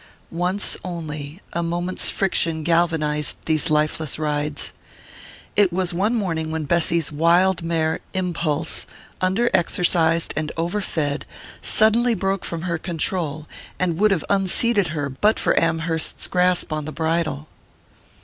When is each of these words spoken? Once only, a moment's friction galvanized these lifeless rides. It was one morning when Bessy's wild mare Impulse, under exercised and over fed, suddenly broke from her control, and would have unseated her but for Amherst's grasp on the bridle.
Once 0.33 0.75
only, 0.83 1.41
a 1.53 1.61
moment's 1.61 2.09
friction 2.09 2.63
galvanized 2.63 3.35
these 3.45 3.69
lifeless 3.69 4.17
rides. 4.17 4.73
It 5.55 5.71
was 5.71 5.93
one 5.93 6.15
morning 6.15 6.49
when 6.49 6.63
Bessy's 6.63 7.11
wild 7.11 7.61
mare 7.61 7.99
Impulse, 8.15 8.87
under 9.21 9.47
exercised 9.53 10.33
and 10.35 10.51
over 10.57 10.81
fed, 10.81 11.27
suddenly 11.61 12.15
broke 12.15 12.45
from 12.45 12.63
her 12.63 12.79
control, 12.79 13.47
and 13.77 13.99
would 13.99 14.09
have 14.09 14.25
unseated 14.27 14.87
her 14.87 15.07
but 15.07 15.37
for 15.39 15.53
Amherst's 15.59 16.25
grasp 16.25 16.73
on 16.73 16.85
the 16.85 16.91
bridle. 16.91 17.47